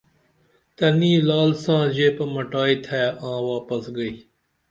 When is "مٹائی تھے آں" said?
2.33-3.39